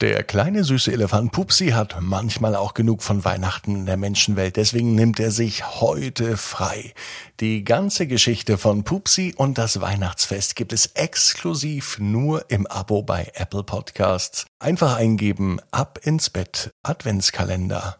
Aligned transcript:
Der 0.00 0.22
kleine 0.22 0.64
süße 0.64 0.90
Elefant 0.92 1.30
Pupsi 1.30 1.72
hat 1.72 1.96
manchmal 2.00 2.56
auch 2.56 2.72
genug 2.72 3.02
von 3.02 3.22
Weihnachten 3.26 3.74
in 3.74 3.86
der 3.86 3.98
Menschenwelt, 3.98 4.56
deswegen 4.56 4.94
nimmt 4.94 5.20
er 5.20 5.30
sich 5.30 5.78
heute 5.82 6.38
frei. 6.38 6.94
Die 7.40 7.64
ganze 7.64 8.06
Geschichte 8.06 8.56
von 8.56 8.82
Pupsi 8.82 9.34
und 9.36 9.58
das 9.58 9.82
Weihnachtsfest 9.82 10.56
gibt 10.56 10.72
es 10.72 10.86
exklusiv 10.94 11.98
nur 11.98 12.50
im 12.50 12.66
Abo 12.66 13.02
bei 13.02 13.30
Apple 13.34 13.62
Podcasts. 13.62 14.46
Einfach 14.58 14.96
eingeben 14.96 15.60
Ab 15.70 15.98
ins 16.02 16.30
Bett 16.30 16.70
Adventskalender. 16.82 17.98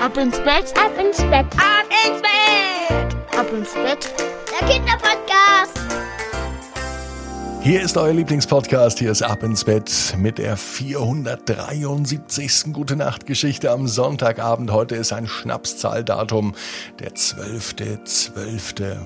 Ab 0.00 0.16
ins 0.16 0.38
Bett, 0.38 0.72
ab 0.78 0.92
ins 0.98 1.18
Bett, 1.18 1.46
ab 1.58 1.90
ins 2.06 2.22
Bett, 2.22 3.38
ab 3.38 3.52
ins 3.52 3.74
Bett, 3.74 4.14
der 4.50 4.66
Kinderpodcast. 4.66 5.77
Hier 7.68 7.82
ist 7.82 7.98
euer 7.98 8.14
Lieblingspodcast, 8.14 8.98
hier 8.98 9.10
ist 9.10 9.20
Ab 9.20 9.42
ins 9.42 9.64
Bett 9.64 10.14
mit 10.16 10.38
der 10.38 10.56
473. 10.56 12.72
Gute 12.72 12.96
Nacht 12.96 13.26
Geschichte 13.26 13.70
am 13.70 13.86
Sonntagabend. 13.86 14.72
Heute 14.72 14.96
ist 14.96 15.12
ein 15.12 15.26
Schnapszahldatum, 15.26 16.54
der 16.98 17.10
12.12. 17.10 18.32
.12. 18.32 18.96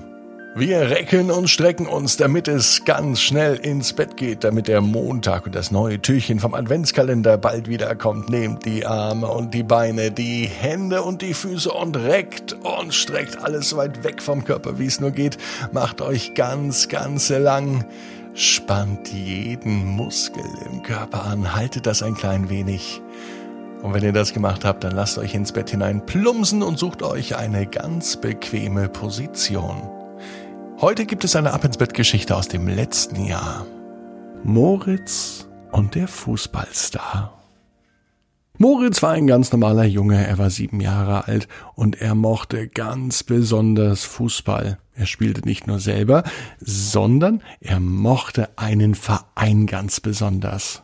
Wir 0.55 0.91
recken 0.91 1.29
und 1.29 1.49
strecken 1.49 1.87
uns, 1.87 2.15
damit 2.15 2.47
es 2.47 2.85
ganz 2.85 3.19
schnell 3.19 3.55
ins 3.55 3.91
Bett 3.91 4.15
geht, 4.15 4.45
damit 4.45 4.69
der 4.69 4.79
Montag 4.79 5.45
und 5.45 5.55
das 5.55 5.71
neue 5.71 6.01
Türchen 6.01 6.39
vom 6.39 6.53
Adventskalender 6.53 7.37
bald 7.37 7.67
wieder 7.67 7.93
kommt. 7.95 8.29
Nehmt 8.29 8.63
die 8.63 8.85
Arme 8.85 9.27
und 9.27 9.53
die 9.53 9.63
Beine, 9.63 10.09
die 10.09 10.45
Hände 10.45 11.01
und 11.01 11.21
die 11.21 11.33
Füße 11.33 11.69
und 11.69 11.97
reckt 11.97 12.53
und 12.53 12.93
streckt 12.93 13.43
alles 13.43 13.71
so 13.71 13.77
weit 13.77 14.05
weg 14.05 14.21
vom 14.21 14.45
Körper, 14.45 14.79
wie 14.79 14.85
es 14.85 15.01
nur 15.01 15.11
geht. 15.11 15.37
Macht 15.73 15.99
euch 15.99 16.33
ganz, 16.33 16.87
ganz 16.87 17.27
lang. 17.27 17.83
Spannt 18.35 19.13
jeden 19.13 19.85
Muskel 19.85 20.43
im 20.65 20.81
Körper 20.81 21.23
an, 21.25 21.53
haltet 21.53 21.85
das 21.85 22.01
ein 22.01 22.15
klein 22.15 22.49
wenig. 22.49 23.01
Und 23.83 23.93
wenn 23.93 24.03
ihr 24.03 24.13
das 24.13 24.33
gemacht 24.33 24.65
habt, 24.65 24.83
dann 24.83 24.93
lasst 24.93 25.17
euch 25.17 25.35
ins 25.35 25.51
Bett 25.51 25.69
hinein 25.69 26.05
plumpsen 26.05 26.63
und 26.63 26.79
sucht 26.79 27.03
euch 27.03 27.35
eine 27.35 27.67
ganz 27.67 28.17
bequeme 28.17 28.89
Position. 28.89 29.89
Heute 30.81 31.05
gibt 31.05 31.23
es 31.23 31.35
eine 31.35 31.53
Ab 31.53 31.63
ins 31.63 31.77
Bett 31.77 31.93
Geschichte 31.93 32.35
aus 32.35 32.47
dem 32.47 32.67
letzten 32.67 33.23
Jahr. 33.23 33.67
Moritz 34.43 35.47
und 35.71 35.93
der 35.95 36.07
Fußballstar. 36.07 37.42
Moritz 38.63 39.03
war 39.03 39.11
ein 39.11 39.27
ganz 39.27 39.51
normaler 39.51 39.83
Junge, 39.83 40.25
er 40.25 40.37
war 40.37 40.49
sieben 40.49 40.79
Jahre 40.79 41.27
alt 41.27 41.49
und 41.75 41.99
er 41.99 42.15
mochte 42.15 42.69
ganz 42.69 43.21
besonders 43.21 44.05
Fußball. 44.05 44.77
Er 44.95 45.05
spielte 45.05 45.41
nicht 45.41 45.67
nur 45.67 45.79
selber, 45.79 46.23
sondern 46.61 47.41
er 47.59 47.81
mochte 47.81 48.57
einen 48.57 48.95
Verein 48.95 49.65
ganz 49.65 49.99
besonders. 49.99 50.81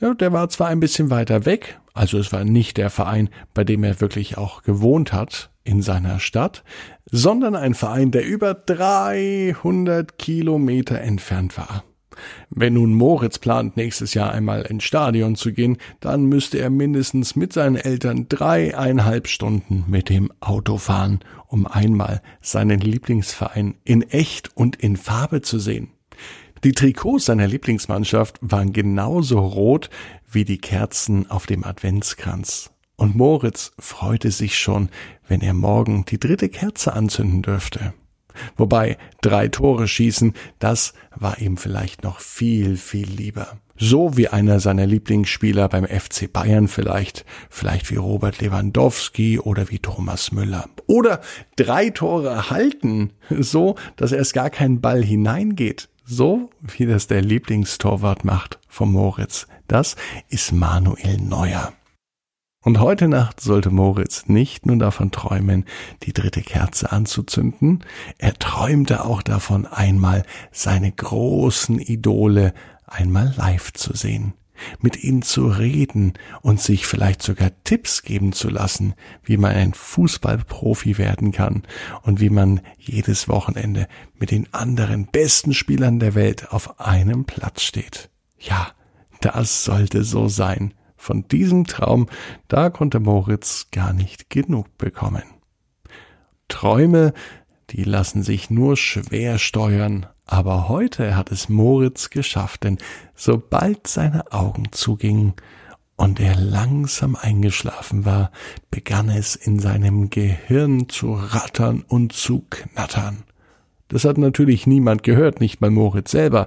Ja, 0.00 0.12
der 0.12 0.32
war 0.32 0.48
zwar 0.48 0.66
ein 0.70 0.80
bisschen 0.80 1.08
weiter 1.08 1.46
weg, 1.46 1.78
also 1.94 2.18
es 2.18 2.32
war 2.32 2.42
nicht 2.42 2.78
der 2.78 2.90
Verein, 2.90 3.30
bei 3.54 3.62
dem 3.62 3.84
er 3.84 4.00
wirklich 4.00 4.36
auch 4.36 4.64
gewohnt 4.64 5.12
hat 5.12 5.50
in 5.62 5.82
seiner 5.82 6.18
Stadt, 6.18 6.64
sondern 7.08 7.54
ein 7.54 7.74
Verein, 7.74 8.10
der 8.10 8.26
über 8.26 8.54
300 8.54 10.18
Kilometer 10.18 11.00
entfernt 11.00 11.56
war. 11.58 11.84
Wenn 12.50 12.74
nun 12.74 12.94
Moritz 12.94 13.38
plant, 13.38 13.76
nächstes 13.76 14.14
Jahr 14.14 14.32
einmal 14.32 14.62
ins 14.62 14.84
Stadion 14.84 15.36
zu 15.36 15.52
gehen, 15.52 15.78
dann 16.00 16.26
müsste 16.26 16.58
er 16.58 16.70
mindestens 16.70 17.36
mit 17.36 17.52
seinen 17.52 17.76
Eltern 17.76 18.26
dreieinhalb 18.28 19.28
Stunden 19.28 19.84
mit 19.86 20.08
dem 20.08 20.32
Auto 20.40 20.78
fahren, 20.78 21.20
um 21.46 21.66
einmal 21.66 22.22
seinen 22.40 22.80
Lieblingsverein 22.80 23.76
in 23.84 24.02
echt 24.02 24.56
und 24.56 24.76
in 24.76 24.96
Farbe 24.96 25.42
zu 25.42 25.58
sehen. 25.58 25.88
Die 26.64 26.72
Trikots 26.72 27.26
seiner 27.26 27.46
Lieblingsmannschaft 27.46 28.38
waren 28.40 28.72
genauso 28.72 29.38
rot 29.38 29.90
wie 30.30 30.44
die 30.44 30.58
Kerzen 30.58 31.30
auf 31.30 31.46
dem 31.46 31.64
Adventskranz. 31.64 32.70
Und 32.96 33.14
Moritz 33.14 33.72
freute 33.78 34.32
sich 34.32 34.58
schon, 34.58 34.88
wenn 35.28 35.40
er 35.40 35.54
morgen 35.54 36.04
die 36.06 36.18
dritte 36.18 36.48
Kerze 36.48 36.94
anzünden 36.94 37.42
dürfte. 37.42 37.94
Wobei 38.56 38.96
drei 39.20 39.48
Tore 39.48 39.88
schießen, 39.88 40.34
das 40.58 40.94
war 41.14 41.38
ihm 41.38 41.56
vielleicht 41.56 42.04
noch 42.04 42.20
viel, 42.20 42.76
viel 42.76 43.08
lieber. 43.08 43.58
So 43.80 44.16
wie 44.16 44.28
einer 44.28 44.58
seiner 44.58 44.86
Lieblingsspieler 44.86 45.68
beim 45.68 45.86
FC 45.86 46.32
Bayern 46.32 46.66
vielleicht, 46.66 47.24
vielleicht 47.48 47.90
wie 47.90 47.96
Robert 47.96 48.40
Lewandowski 48.40 49.38
oder 49.38 49.70
wie 49.70 49.78
Thomas 49.78 50.32
Müller. 50.32 50.68
Oder 50.88 51.20
drei 51.54 51.90
Tore 51.90 52.50
halten, 52.50 53.12
so 53.30 53.76
dass 53.96 54.10
erst 54.10 54.34
gar 54.34 54.50
kein 54.50 54.80
Ball 54.80 55.04
hineingeht. 55.04 55.88
So 56.04 56.50
wie 56.60 56.86
das 56.86 57.06
der 57.06 57.22
Lieblingstorwart 57.22 58.24
macht 58.24 58.58
von 58.66 58.90
Moritz. 58.90 59.46
Das 59.68 59.94
ist 60.28 60.52
Manuel 60.52 61.18
Neuer. 61.18 61.72
Und 62.68 62.80
heute 62.80 63.08
Nacht 63.08 63.40
sollte 63.40 63.70
Moritz 63.70 64.26
nicht 64.26 64.66
nur 64.66 64.76
davon 64.76 65.10
träumen, 65.10 65.64
die 66.02 66.12
dritte 66.12 66.42
Kerze 66.42 66.92
anzuzünden, 66.92 67.82
er 68.18 68.34
träumte 68.34 69.06
auch 69.06 69.22
davon, 69.22 69.64
einmal 69.64 70.22
seine 70.52 70.92
großen 70.92 71.78
Idole 71.78 72.52
einmal 72.86 73.32
live 73.38 73.72
zu 73.72 73.96
sehen, 73.96 74.34
mit 74.80 75.02
ihnen 75.02 75.22
zu 75.22 75.46
reden 75.46 76.12
und 76.42 76.60
sich 76.60 76.86
vielleicht 76.86 77.22
sogar 77.22 77.52
Tipps 77.64 78.02
geben 78.02 78.34
zu 78.34 78.50
lassen, 78.50 78.92
wie 79.22 79.38
man 79.38 79.52
ein 79.52 79.72
Fußballprofi 79.72 80.98
werden 80.98 81.32
kann 81.32 81.62
und 82.02 82.20
wie 82.20 82.28
man 82.28 82.60
jedes 82.76 83.30
Wochenende 83.30 83.88
mit 84.18 84.30
den 84.30 84.52
anderen 84.52 85.06
besten 85.06 85.54
Spielern 85.54 86.00
der 86.00 86.14
Welt 86.14 86.52
auf 86.52 86.78
einem 86.78 87.24
Platz 87.24 87.62
steht. 87.62 88.10
Ja, 88.38 88.72
das 89.22 89.64
sollte 89.64 90.04
so 90.04 90.28
sein. 90.28 90.74
Von 90.98 91.26
diesem 91.28 91.66
Traum, 91.66 92.08
da 92.48 92.68
konnte 92.68 93.00
Moritz 93.00 93.68
gar 93.70 93.92
nicht 93.94 94.28
genug 94.28 94.76
bekommen. 94.76 95.22
Träume, 96.48 97.14
die 97.70 97.84
lassen 97.84 98.22
sich 98.22 98.50
nur 98.50 98.76
schwer 98.76 99.38
steuern, 99.38 100.06
aber 100.26 100.68
heute 100.68 101.16
hat 101.16 101.30
es 101.30 101.48
Moritz 101.48 102.10
geschafft, 102.10 102.64
denn 102.64 102.78
sobald 103.14 103.86
seine 103.86 104.32
Augen 104.32 104.72
zugingen 104.72 105.34
und 105.96 106.20
er 106.20 106.36
langsam 106.36 107.16
eingeschlafen 107.16 108.04
war, 108.04 108.30
begann 108.70 109.08
es 109.08 109.36
in 109.36 109.58
seinem 109.58 110.10
Gehirn 110.10 110.88
zu 110.88 111.14
rattern 111.14 111.84
und 111.86 112.12
zu 112.12 112.44
knattern. 112.50 113.24
Das 113.88 114.04
hat 114.04 114.18
natürlich 114.18 114.66
niemand 114.66 115.02
gehört, 115.02 115.40
nicht 115.40 115.60
mal 115.60 115.70
Moritz 115.70 116.10
selber, 116.10 116.46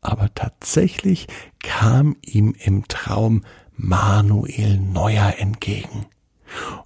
aber 0.00 0.34
tatsächlich 0.34 1.26
kam 1.60 2.16
ihm 2.22 2.54
im 2.58 2.86
Traum 2.88 3.42
Manuel 3.84 4.78
Neuer 4.78 5.34
entgegen. 5.38 6.06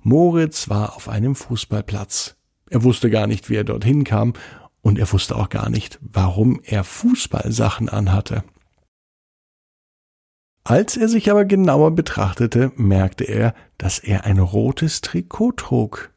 Moritz 0.02 0.70
war 0.70 0.96
auf 0.96 1.10
einem 1.10 1.34
Fußballplatz. 1.34 2.36
Er 2.70 2.84
wusste 2.84 3.10
gar 3.10 3.26
nicht, 3.26 3.50
wie 3.50 3.56
er 3.56 3.64
dorthin 3.64 4.02
kam, 4.02 4.32
und 4.80 4.98
er 4.98 5.12
wusste 5.12 5.36
auch 5.36 5.50
gar 5.50 5.68
nicht, 5.68 5.98
warum 6.00 6.60
er 6.64 6.84
Fußballsachen 6.84 7.90
anhatte. 7.90 8.44
Als 10.64 10.96
er 10.96 11.08
sich 11.08 11.30
aber 11.30 11.44
genauer 11.44 11.94
betrachtete, 11.94 12.72
merkte 12.76 13.24
er, 13.24 13.54
dass 13.76 13.98
er 13.98 14.24
ein 14.24 14.38
rotes 14.38 15.02
Trikot 15.02 15.52
trug. 15.52 16.14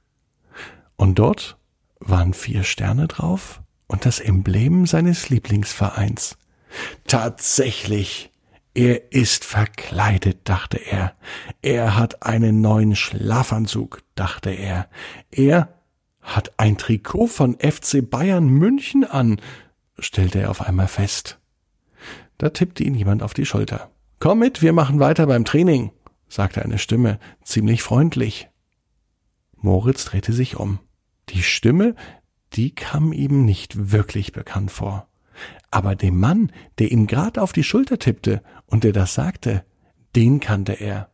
Und 0.95 1.19
dort 1.19 1.57
waren 1.99 2.33
vier 2.33 2.63
Sterne 2.63 3.09
drauf 3.09 3.61
und 3.87 4.05
das 4.05 4.21
Emblem 4.21 4.85
seines 4.85 5.29
Lieblingsvereins. 5.29 6.37
Tatsächlich, 7.05 8.28
er 8.79 9.11
ist 9.11 9.43
verkleidet, 9.43 10.47
dachte 10.47 10.77
er. 10.77 11.13
Er 11.61 11.97
hat 11.97 12.23
einen 12.23 12.61
neuen 12.61 12.95
Schlafanzug, 12.95 14.03
dachte 14.15 14.51
er. 14.51 14.87
Er 15.31 15.75
hat 16.21 16.53
ein 16.55 16.77
Trikot 16.77 17.27
von 17.27 17.57
FC 17.59 18.09
Bayern 18.09 18.47
München 18.47 19.03
an, 19.03 19.41
stellte 19.97 20.39
er 20.39 20.49
auf 20.49 20.61
einmal 20.61 20.87
fest. 20.87 21.39
Da 22.37 22.51
tippte 22.51 22.85
ihn 22.85 22.95
jemand 22.95 23.21
auf 23.21 23.33
die 23.33 23.45
Schulter. 23.45 23.91
Komm 24.19 24.39
mit, 24.39 24.61
wir 24.61 24.71
machen 24.71 25.01
weiter 25.01 25.27
beim 25.27 25.43
Training, 25.43 25.91
sagte 26.29 26.61
eine 26.61 26.77
Stimme, 26.77 27.19
ziemlich 27.43 27.83
freundlich. 27.83 28.47
Moritz 29.57 30.05
drehte 30.05 30.31
sich 30.31 30.55
um. 30.55 30.79
Die 31.27 31.43
Stimme, 31.43 31.95
die 32.53 32.73
kam 32.73 33.11
ihm 33.11 33.43
nicht 33.43 33.91
wirklich 33.91 34.31
bekannt 34.31 34.71
vor. 34.71 35.08
Aber 35.71 35.95
dem 35.95 36.19
Mann, 36.19 36.51
der 36.79 36.91
ihm 36.91 37.07
grad 37.07 37.37
auf 37.37 37.53
die 37.53 37.63
Schulter 37.63 37.99
tippte 37.99 38.41
und 38.65 38.83
der 38.83 38.93
das 38.93 39.13
sagte, 39.13 39.63
den 40.15 40.39
kannte 40.39 40.73
er. 40.73 41.09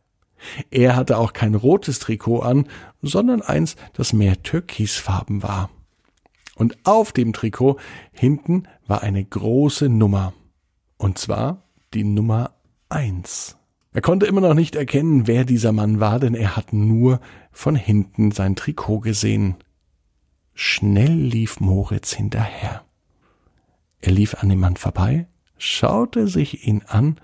Er 0.70 0.96
hatte 0.96 1.18
auch 1.18 1.32
kein 1.32 1.54
rotes 1.54 1.98
Trikot 1.98 2.40
an, 2.40 2.68
sondern 3.02 3.42
eins, 3.42 3.76
das 3.92 4.12
mehr 4.12 4.42
türkisfarben 4.42 5.42
war. 5.42 5.70
Und 6.54 6.78
auf 6.84 7.12
dem 7.12 7.32
Trikot 7.32 7.78
hinten 8.12 8.64
war 8.86 9.02
eine 9.02 9.24
große 9.24 9.88
Nummer. 9.88 10.32
Und 10.96 11.18
zwar 11.18 11.64
die 11.92 12.04
Nummer 12.04 12.52
eins. 12.88 13.58
Er 13.92 14.00
konnte 14.00 14.26
immer 14.26 14.40
noch 14.40 14.54
nicht 14.54 14.76
erkennen, 14.76 15.26
wer 15.26 15.44
dieser 15.44 15.72
Mann 15.72 16.00
war, 16.00 16.18
denn 16.18 16.34
er 16.34 16.56
hat 16.56 16.72
nur 16.72 17.20
von 17.50 17.76
hinten 17.76 18.30
sein 18.30 18.56
Trikot 18.56 19.00
gesehen. 19.00 19.56
Schnell 20.54 21.14
lief 21.14 21.60
Moritz 21.60 22.14
hinterher. 22.14 22.85
Er 24.00 24.12
lief 24.12 24.34
an 24.34 24.48
dem 24.48 24.60
Mann 24.60 24.76
vorbei, 24.76 25.26
schaute 25.58 26.28
sich 26.28 26.66
ihn 26.66 26.82
an 26.86 27.18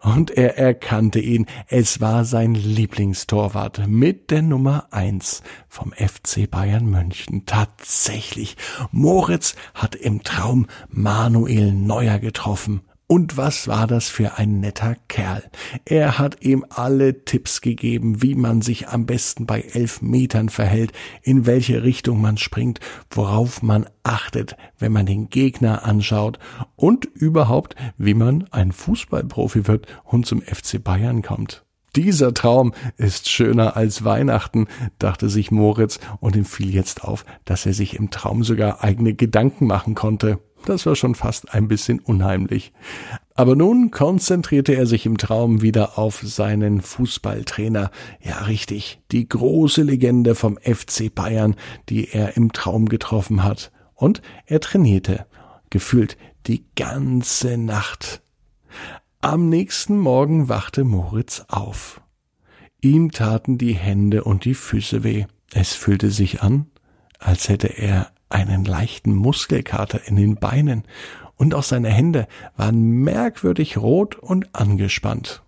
Und 0.00 0.30
er 0.30 0.56
erkannte 0.56 1.18
ihn. 1.18 1.46
Es 1.66 2.00
war 2.00 2.24
sein 2.24 2.54
Lieblingstorwart 2.54 3.88
mit 3.88 4.30
der 4.30 4.42
Nummer 4.42 4.86
eins 4.92 5.42
vom 5.68 5.92
FC 5.92 6.48
Bayern 6.48 6.86
München. 6.86 7.46
Tatsächlich. 7.46 8.56
Moritz 8.92 9.56
hat 9.74 9.96
im 9.96 10.22
Traum 10.22 10.68
Manuel 10.88 11.72
Neuer 11.72 12.20
getroffen. 12.20 12.82
Und 13.10 13.38
was 13.38 13.66
war 13.68 13.86
das 13.86 14.10
für 14.10 14.36
ein 14.36 14.60
netter 14.60 14.94
Kerl? 15.08 15.42
Er 15.86 16.18
hat 16.18 16.44
ihm 16.44 16.66
alle 16.68 17.24
Tipps 17.24 17.62
gegeben, 17.62 18.20
wie 18.20 18.34
man 18.34 18.60
sich 18.60 18.88
am 18.88 19.06
besten 19.06 19.46
bei 19.46 19.62
elf 19.62 20.02
Metern 20.02 20.50
verhält, 20.50 20.92
in 21.22 21.46
welche 21.46 21.82
Richtung 21.82 22.20
man 22.20 22.36
springt, 22.36 22.80
worauf 23.10 23.62
man 23.62 23.86
achtet, 24.02 24.58
wenn 24.78 24.92
man 24.92 25.06
den 25.06 25.30
Gegner 25.30 25.86
anschaut 25.86 26.38
und 26.76 27.06
überhaupt, 27.06 27.76
wie 27.96 28.12
man 28.12 28.46
ein 28.50 28.72
Fußballprofi 28.72 29.66
wird 29.66 29.86
und 30.04 30.26
zum 30.26 30.42
FC 30.42 30.84
Bayern 30.84 31.22
kommt. 31.22 31.64
Dieser 31.96 32.34
Traum 32.34 32.74
ist 32.98 33.30
schöner 33.30 33.74
als 33.74 34.04
Weihnachten, 34.04 34.66
dachte 34.98 35.30
sich 35.30 35.50
Moritz, 35.50 35.98
und 36.20 36.36
ihm 36.36 36.44
fiel 36.44 36.74
jetzt 36.74 37.02
auf, 37.02 37.24
dass 37.46 37.64
er 37.64 37.72
sich 37.72 37.96
im 37.96 38.10
Traum 38.10 38.44
sogar 38.44 38.84
eigene 38.84 39.14
Gedanken 39.14 39.66
machen 39.66 39.94
konnte. 39.94 40.40
Das 40.68 40.84
war 40.84 40.96
schon 40.96 41.14
fast 41.14 41.54
ein 41.54 41.66
bisschen 41.66 41.98
unheimlich. 41.98 42.74
Aber 43.34 43.56
nun 43.56 43.90
konzentrierte 43.90 44.74
er 44.74 44.84
sich 44.84 45.06
im 45.06 45.16
Traum 45.16 45.62
wieder 45.62 45.98
auf 45.98 46.20
seinen 46.22 46.82
Fußballtrainer. 46.82 47.90
Ja, 48.20 48.42
richtig, 48.42 49.00
die 49.10 49.26
große 49.26 49.80
Legende 49.82 50.34
vom 50.34 50.58
FC 50.58 51.14
Bayern, 51.14 51.56
die 51.88 52.12
er 52.12 52.36
im 52.36 52.52
Traum 52.52 52.90
getroffen 52.90 53.44
hat. 53.44 53.72
Und 53.94 54.20
er 54.44 54.60
trainierte, 54.60 55.24
gefühlt 55.70 56.18
die 56.46 56.66
ganze 56.76 57.56
Nacht. 57.56 58.20
Am 59.22 59.48
nächsten 59.48 59.98
Morgen 59.98 60.50
wachte 60.50 60.84
Moritz 60.84 61.46
auf. 61.48 62.02
Ihm 62.82 63.10
taten 63.10 63.56
die 63.56 63.74
Hände 63.74 64.22
und 64.22 64.44
die 64.44 64.54
Füße 64.54 65.02
weh. 65.02 65.24
Es 65.50 65.72
fühlte 65.72 66.10
sich 66.10 66.42
an, 66.42 66.66
als 67.18 67.48
hätte 67.48 67.68
er 67.68 68.12
einen 68.28 68.64
leichten 68.64 69.14
Muskelkater 69.14 70.06
in 70.06 70.16
den 70.16 70.36
Beinen 70.36 70.84
und 71.36 71.54
auch 71.54 71.62
seine 71.62 71.88
Hände 71.88 72.26
waren 72.56 72.80
merkwürdig 72.80 73.78
rot 73.78 74.16
und 74.16 74.54
angespannt. 74.54 75.42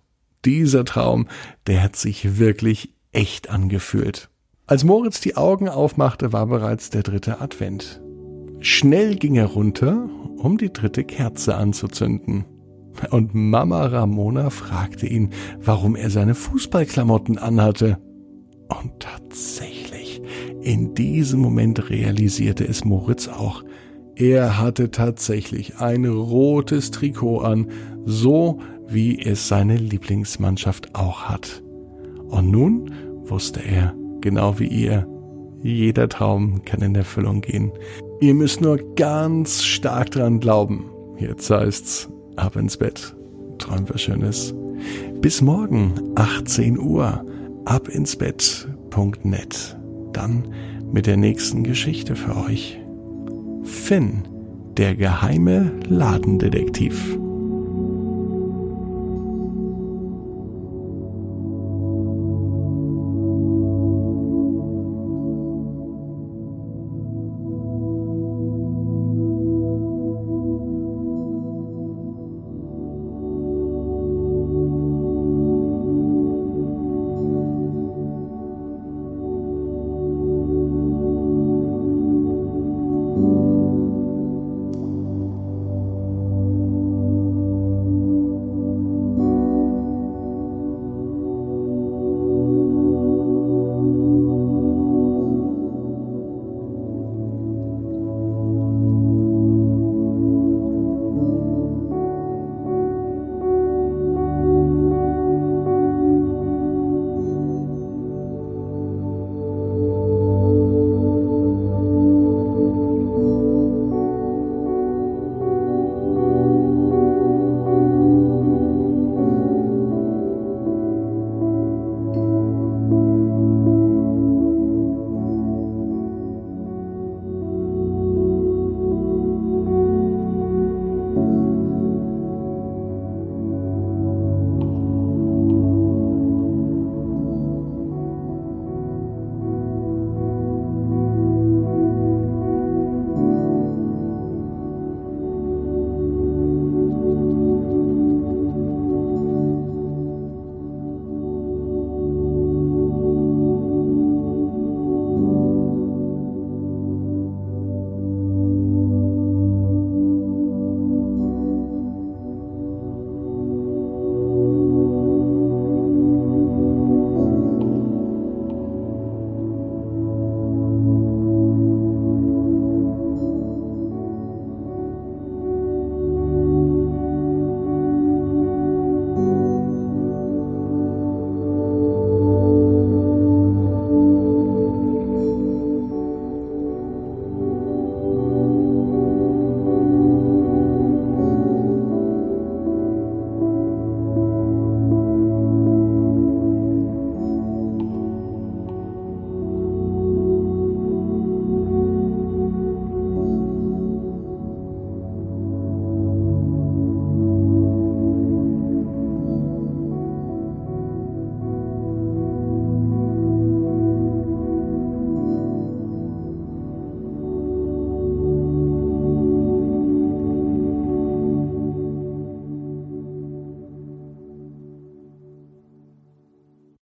Dieser 0.45 0.85
Traum, 0.85 1.27
der 1.67 1.83
hat 1.83 1.95
sich 1.95 2.39
wirklich 2.39 2.95
echt 3.11 3.49
angefühlt. 3.49 4.29
Als 4.65 4.83
Moritz 4.83 5.19
die 5.19 5.35
Augen 5.35 5.67
aufmachte, 5.67 6.33
war 6.33 6.47
bereits 6.47 6.89
der 6.89 7.03
dritte 7.03 7.41
Advent. 7.41 8.01
Schnell 8.61 9.15
ging 9.15 9.35
er 9.35 9.47
runter, 9.47 10.07
um 10.37 10.57
die 10.57 10.71
dritte 10.71 11.03
Kerze 11.03 11.55
anzuzünden. 11.55 12.45
Und 13.09 13.33
Mama 13.33 13.85
Ramona 13.85 14.49
fragte 14.49 15.07
ihn, 15.07 15.31
warum 15.59 15.95
er 15.95 16.09
seine 16.09 16.35
Fußballklamotten 16.35 17.37
anhatte. 17.37 17.97
Und 18.69 18.99
tatsächlich 18.99 19.80
in 20.61 20.93
diesem 20.93 21.39
Moment 21.39 21.89
realisierte 21.89 22.67
es 22.67 22.85
Moritz 22.85 23.27
auch. 23.27 23.63
Er 24.15 24.59
hatte 24.59 24.91
tatsächlich 24.91 25.77
ein 25.77 26.05
rotes 26.05 26.91
Trikot 26.91 27.39
an, 27.39 27.67
so 28.05 28.59
wie 28.87 29.19
es 29.19 29.47
seine 29.47 29.77
Lieblingsmannschaft 29.77 30.95
auch 30.95 31.23
hat. 31.23 31.63
Und 32.29 32.51
nun 32.51 32.91
wusste 33.23 33.61
er, 33.61 33.95
genau 34.21 34.59
wie 34.59 34.67
ihr, 34.67 35.07
jeder 35.63 36.09
Traum 36.09 36.63
kann 36.65 36.81
in 36.81 36.95
Erfüllung 36.95 37.41
gehen. 37.41 37.71
Ihr 38.19 38.33
müsst 38.33 38.61
nur 38.61 38.77
ganz 38.95 39.63
stark 39.63 40.11
dran 40.11 40.39
glauben. 40.39 40.85
Jetzt 41.17 41.49
heißt's, 41.49 42.09
ab 42.35 42.55
ins 42.55 42.77
Bett. 42.77 43.15
Träumt 43.57 43.93
was 43.93 44.01
Schönes. 44.01 44.55
Bis 45.21 45.41
morgen, 45.41 45.93
18 46.15 46.79
Uhr, 46.79 47.23
abinsbett.net 47.65 49.80
dann 50.13 50.53
mit 50.91 51.07
der 51.07 51.17
nächsten 51.17 51.63
Geschichte 51.63 52.15
für 52.15 52.35
euch. 52.35 52.79
Finn, 53.63 54.23
der 54.77 54.95
geheime 54.95 55.71
Ladendetektiv. 55.87 57.17